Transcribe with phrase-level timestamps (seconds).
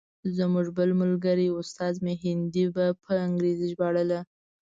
[0.37, 4.19] زموږ بل ملګري استاد مهدي به په انګریزي ژباړله.